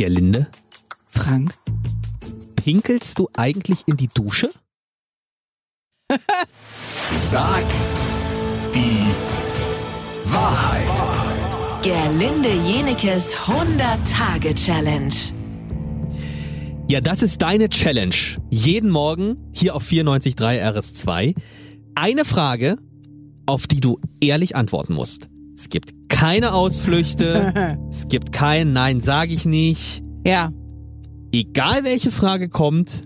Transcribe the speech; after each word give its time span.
Gerlinde, 0.00 0.46
Frank. 1.04 1.58
pinkelst 2.56 3.18
du 3.18 3.28
eigentlich 3.36 3.80
in 3.84 3.98
die 3.98 4.08
Dusche? 4.08 4.48
Sag 7.12 7.64
die 8.74 9.04
Wahrheit. 10.24 11.82
Gerlinde 11.82 12.48
Jenekes 12.66 13.36
100-Tage-Challenge. 13.36 15.14
Ja, 16.88 17.02
das 17.02 17.22
ist 17.22 17.42
deine 17.42 17.68
Challenge. 17.68 18.16
Jeden 18.48 18.88
Morgen 18.88 19.50
hier 19.52 19.76
auf 19.76 19.84
94.3 19.84 20.76
RS2. 20.76 21.34
Eine 21.94 22.24
Frage, 22.24 22.78
auf 23.44 23.66
die 23.66 23.80
du 23.80 24.00
ehrlich 24.22 24.56
antworten 24.56 24.94
musst. 24.94 25.28
Es 25.54 25.68
gibt 25.68 25.99
keine 26.20 26.52
Ausflüchte. 26.52 27.78
es 27.88 28.08
gibt 28.08 28.30
kein 28.32 28.74
Nein, 28.74 29.00
sage 29.00 29.32
ich 29.32 29.46
nicht. 29.46 30.02
Ja. 30.26 30.50
Egal 31.32 31.84
welche 31.84 32.10
Frage 32.10 32.50
kommt, 32.50 33.00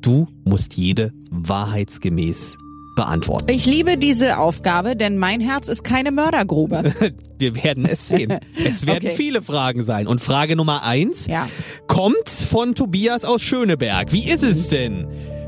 du 0.00 0.26
musst 0.44 0.74
jede 0.74 1.12
wahrheitsgemäß 1.30 2.58
beantworten. 2.96 3.46
Ich 3.48 3.64
liebe 3.66 3.96
diese 3.96 4.38
Aufgabe, 4.38 4.96
denn 4.96 5.18
mein 5.18 5.40
Herz 5.40 5.68
ist 5.68 5.84
keine 5.84 6.10
Mördergrube. 6.10 6.92
Wir 7.38 7.54
werden 7.62 7.86
es 7.86 8.08
sehen. 8.08 8.36
Es 8.56 8.86
werden 8.88 9.06
Okay. 9.06 9.16
viele 9.16 9.40
Fragen 9.40 9.84
sein. 9.84 10.08
Und 10.08 10.20
Frage 10.20 10.56
Nummer 10.56 10.82
eins 10.82 11.28
Ja. 11.28 11.48
kommt 11.86 12.28
von 12.28 12.74
Tobias 12.74 13.24
aus 13.24 13.40
Schöneberg. 13.42 14.12
Wie 14.12 14.28
ist 14.28 14.42
es 14.42 14.68
denn? 14.68 15.06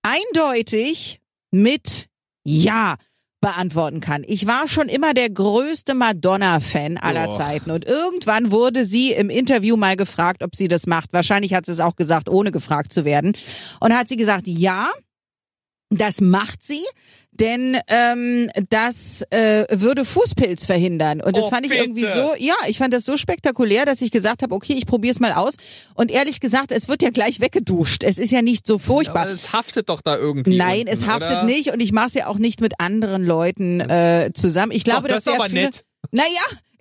eindeutig 0.02 1.22
mit 1.52 2.10
Ja 2.44 2.98
beantworten 3.40 4.02
kann. 4.02 4.26
Ich 4.28 4.46
war 4.46 4.68
schon 4.68 4.90
immer 4.90 5.14
der 5.14 5.30
größte 5.30 5.94
Madonna-Fan 5.94 6.98
aller 6.98 7.30
Oh. 7.30 7.38
Zeiten 7.38 7.72
und 7.72 7.86
irgendwann 7.86 8.52
wurde 8.52 8.84
sie 8.84 9.14
im 9.14 9.30
Interview 9.30 9.78
mal 9.78 9.96
gefragt, 9.96 10.44
ob 10.44 10.58
sie 10.58 10.68
das 10.68 10.86
macht. 10.86 11.14
Wahrscheinlich 11.14 11.54
hat 11.54 11.66
sie 11.66 11.72
es 11.72 11.80
auch 11.80 11.96
gesagt, 11.96 12.28
ohne 12.28 12.52
gefragt 12.52 12.92
zu 12.92 13.06
werden. 13.06 13.38
Und 13.80 13.96
hat 13.96 14.10
sie 14.10 14.18
gesagt, 14.18 14.48
ja, 14.48 14.90
das 16.00 16.22
macht 16.22 16.64
sie, 16.64 16.81
denn 17.34 17.78
ähm, 17.88 18.50
das 18.70 19.23
äh, 19.30 19.66
würde 19.72 20.06
Fußpilz 20.06 20.66
verhindern. 20.66 21.22
Und 21.22 21.38
das 21.38 21.45
Oh, 21.45 21.50
fand 21.50 21.66
ich 21.66 21.72
bitte. 21.72 21.84
irgendwie 21.84 22.06
so, 22.06 22.34
ja, 22.38 22.53
ich 22.67 22.78
fand 22.78 22.94
das 22.94 23.06
so 23.06 23.17
spektakulär, 23.17 23.86
dass 23.86 24.02
ich 24.02 24.12
gesagt 24.12 24.44
habe, 24.44 24.53
okay, 24.53 24.73
ich 24.73 24.86
probiere 24.86 25.12
es 25.14 25.19
mal 25.19 25.31
aus. 25.34 25.56
Und 25.95 26.12
ehrlich 26.12 26.39
gesagt, 26.39 26.72
es 26.72 26.88
wird 26.88 27.02
ja 27.02 27.09
gleich 27.09 27.39
weggeduscht. 27.39 28.03
Es 28.03 28.17
ist 28.17 28.31
ja 28.31 28.42
nicht 28.42 28.67
so 28.67 28.78
furchtbar. 28.78 29.28
es 29.30 29.53
haftet 29.53 29.89
doch 29.89 30.02
da 30.02 30.17
irgendwie. 30.17 30.58
Nein, 30.58 30.81
unten, 30.81 30.89
es 30.89 31.06
haftet 31.06 31.30
oder? 31.31 31.44
nicht 31.45 31.72
und 31.72 31.81
ich 31.81 31.92
mache 31.94 32.08
es 32.08 32.14
ja 32.16 32.28
auch 32.28 32.38
nicht 32.38 32.59
mit 32.62 32.80
anderen 32.80 33.25
Leuten 33.25 33.80
äh, 33.80 34.31
zusammen. 34.34 34.72
Ich 34.73 34.84
glaube, 34.84 35.08
Ach, 35.09 35.16
das 35.16 35.23
dass 35.23 35.34
ist 35.34 35.39
aber 35.39 35.50
viele, 35.50 35.62
nett. 35.64 35.84
Naja, 36.12 36.25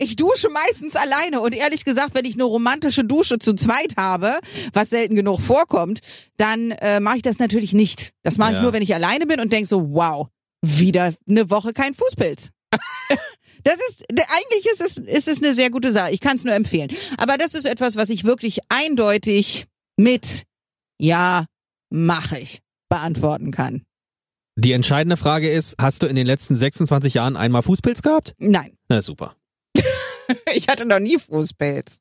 ich 0.01 0.17
dusche 0.17 0.49
meistens 0.49 0.97
alleine 0.97 1.41
und 1.41 1.55
ehrlich 1.55 1.85
gesagt, 1.85 2.15
wenn 2.15 2.25
ich 2.25 2.35
eine 2.35 2.45
romantische 2.45 3.05
Dusche 3.05 3.39
zu 3.39 3.55
zweit 3.55 3.97
habe, 3.97 4.39
was 4.73 4.91
selten 4.91 5.15
genug 5.15 5.41
vorkommt, 5.41 6.01
dann 6.37 6.73
äh, 6.73 6.99
mache 7.01 7.19
ich 7.19 7.23
das 7.23 7.39
natürlich 7.39 7.73
nicht. 7.73 8.13
Das 8.23 8.39
mache 8.39 8.51
ich 8.53 8.57
Ja. 8.57 8.63
nur, 8.63 8.73
wenn 8.73 8.83
ich 8.83 8.95
alleine 8.95 9.27
bin 9.27 9.39
und 9.41 9.53
denk 9.53 9.67
so, 9.67 9.91
wow, 9.93 10.29
wieder 10.63 11.15
eine 11.29 11.51
Woche 11.51 11.73
kein 11.73 11.95
Fußpilz. 11.95 12.51
Das 13.63 13.77
ist, 13.91 14.05
eigentlich 14.11 14.65
ist 14.73 14.81
es, 14.81 14.97
ist 14.97 15.29
es 15.29 15.43
eine 15.43 15.53
sehr 15.53 15.69
gute 15.69 15.93
Sache. 15.93 16.13
Ich 16.13 16.21
kann 16.21 16.37
es 16.37 16.45
nur 16.45 16.55
empfehlen. 16.55 16.91
Aber 17.19 17.37
das 17.37 17.53
ist 17.53 17.67
etwas, 17.67 17.95
was 17.97 18.09
ich 18.09 18.25
wirklich 18.25 18.61
eindeutig 18.71 19.67
mit 19.99 20.45
Ja, 20.99 21.45
mache 21.91 22.39
ich 22.39 22.61
beantworten 22.89 23.51
kann. 23.51 23.83
Die 24.57 24.73
entscheidende 24.73 25.19
Frage 25.19 25.51
ist, 25.51 25.77
hast 25.79 26.03
du 26.03 26.07
in 26.07 26.17
den 26.17 26.27
letzten 26.27 26.55
26 26.55 27.13
Jahren 27.13 27.37
einmal 27.37 27.61
Fußpilz 27.61 28.01
gehabt? 28.01 28.35
Nein. 28.39 28.79
Na 28.89 29.03
super. 29.03 29.37
Ich 30.55 30.69
hatte 30.69 30.87
noch 30.87 30.99
nie 30.99 31.19
Fußpilz. 31.19 32.01